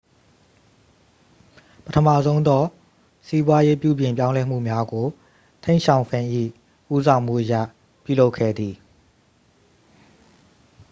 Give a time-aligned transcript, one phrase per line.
[1.85, 2.63] ပထမဆုံးသော
[3.27, 5.05] စီးပွားရေး ပြုပြင်ပြောင်းလဲမှုများကို
[5.63, 6.27] တိန့်ရှောင်ဖိန်၏
[6.93, 7.53] ဦးဆောင်မှုအရ
[8.03, 8.75] ပြုလုပ်ခဲ့သည်